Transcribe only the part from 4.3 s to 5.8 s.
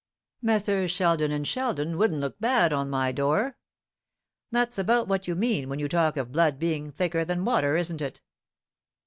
That's about what you mean when